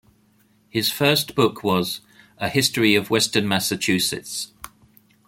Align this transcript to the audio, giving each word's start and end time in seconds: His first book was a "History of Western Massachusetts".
His 0.71 0.91
first 0.91 1.35
book 1.35 1.63
was 1.63 2.01
a 2.39 2.49
"History 2.49 2.95
of 2.95 3.11
Western 3.11 3.47
Massachusetts". 3.47 4.51